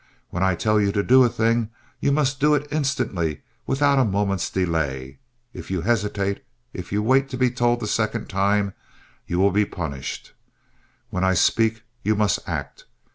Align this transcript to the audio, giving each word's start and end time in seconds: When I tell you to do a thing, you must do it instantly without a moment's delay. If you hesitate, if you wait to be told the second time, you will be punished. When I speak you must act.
When 0.31 0.41
I 0.41 0.55
tell 0.55 0.81
you 0.81 0.91
to 0.93 1.03
do 1.03 1.23
a 1.23 1.29
thing, 1.29 1.69
you 1.99 2.11
must 2.11 2.39
do 2.39 2.55
it 2.55 2.67
instantly 2.71 3.41
without 3.67 3.99
a 3.99 4.03
moment's 4.03 4.49
delay. 4.49 5.19
If 5.53 5.69
you 5.69 5.81
hesitate, 5.81 6.43
if 6.73 6.91
you 6.91 7.03
wait 7.03 7.29
to 7.29 7.37
be 7.37 7.51
told 7.51 7.79
the 7.81 7.87
second 7.87 8.27
time, 8.27 8.73
you 9.27 9.37
will 9.37 9.51
be 9.51 9.63
punished. 9.63 10.33
When 11.11 11.23
I 11.23 11.35
speak 11.35 11.83
you 12.01 12.15
must 12.15 12.39
act. 12.49 12.85